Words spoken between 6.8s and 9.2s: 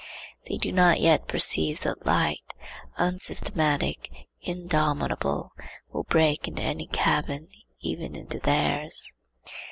cabin, even into theirs.